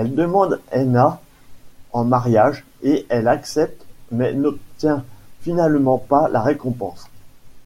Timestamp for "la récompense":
6.30-7.06